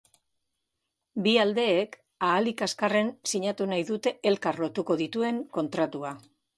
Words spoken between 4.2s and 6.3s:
elkar lotuko dituen kontratua.